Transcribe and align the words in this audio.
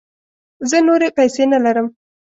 زه 0.69 0.77
نوری 0.87 1.09
پیسې 1.17 1.43
نه 1.51 1.59
لرم 1.65 1.87